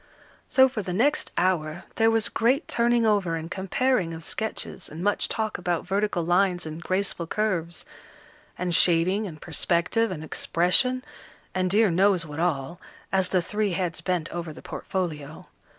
So 0.47 0.67
for 0.67 0.81
the 0.81 0.93
next 0.93 1.31
hour, 1.37 1.83
there 1.97 2.09
was 2.09 2.27
great 2.27 2.67
turning 2.67 3.05
over 3.05 3.35
and 3.35 3.51
comparing 3.51 4.15
of 4.15 4.23
sketches, 4.23 4.89
and 4.89 5.03
much 5.03 5.29
talk 5.29 5.59
about 5.59 5.85
vertical 5.85 6.25
lines 6.25 6.65
and 6.65 6.81
graceful 6.81 7.27
curves, 7.27 7.85
and 8.57 8.73
shading 8.73 9.27
and 9.27 9.39
perspective, 9.39 10.09
and 10.09 10.23
expression, 10.23 11.05
and 11.53 11.69
dear 11.69 11.91
knows 11.91 12.25
what 12.25 12.39
all, 12.39 12.81
as 13.11 13.29
the 13.29 13.43
three 13.43 13.73
heads 13.73 14.01
bent 14.01 14.27
over 14.31 14.51
the 14.51 14.63
portfolio. 14.63 15.45